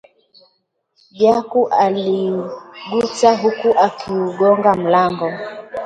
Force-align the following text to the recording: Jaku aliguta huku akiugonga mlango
Jaku 1.11 1.67
aliguta 1.67 3.35
huku 3.35 3.69
akiugonga 3.79 4.75
mlango 4.75 5.31